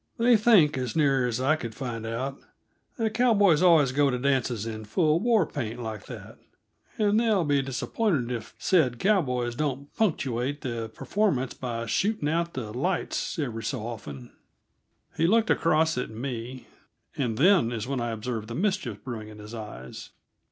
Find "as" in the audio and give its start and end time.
0.79-0.95, 1.27-1.39